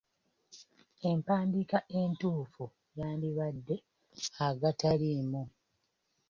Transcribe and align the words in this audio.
Empandiika 1.09 1.77
entuufu 1.99 2.63
yandibadde 2.99 3.75
"agataliimu" 4.47 5.41